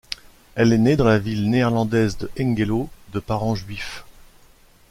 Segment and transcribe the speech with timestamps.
[0.55, 4.03] Elle est née dans la ville néerlandaise de Hengelo de parents juifs.